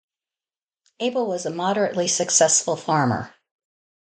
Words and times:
Abel 0.99 1.27
was 1.27 1.45
a 1.45 1.51
moderately 1.51 2.07
successful 2.07 2.75
farmer. 2.75 3.35